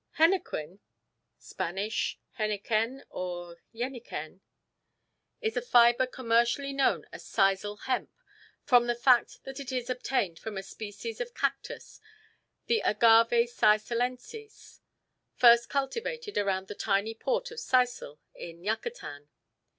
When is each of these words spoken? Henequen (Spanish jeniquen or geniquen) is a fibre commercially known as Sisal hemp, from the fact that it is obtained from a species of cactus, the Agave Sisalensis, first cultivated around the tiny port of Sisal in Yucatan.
Henequen 0.17 0.79
(Spanish 1.37 2.17
jeniquen 2.39 3.03
or 3.11 3.57
geniquen) 3.71 4.41
is 5.41 5.55
a 5.55 5.61
fibre 5.61 6.07
commercially 6.07 6.73
known 6.73 7.05
as 7.11 7.23
Sisal 7.23 7.81
hemp, 7.81 8.09
from 8.63 8.87
the 8.87 8.95
fact 8.95 9.43
that 9.43 9.59
it 9.59 9.71
is 9.71 9.91
obtained 9.91 10.39
from 10.39 10.57
a 10.57 10.63
species 10.63 11.21
of 11.21 11.35
cactus, 11.35 12.01
the 12.65 12.79
Agave 12.79 13.47
Sisalensis, 13.47 14.79
first 15.35 15.69
cultivated 15.69 16.35
around 16.35 16.67
the 16.67 16.73
tiny 16.73 17.13
port 17.13 17.51
of 17.51 17.59
Sisal 17.59 18.17
in 18.33 18.63
Yucatan. 18.63 19.29